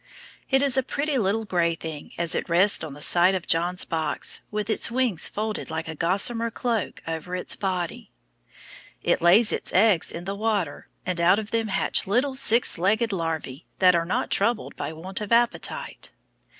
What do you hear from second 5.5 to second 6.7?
like a gossamer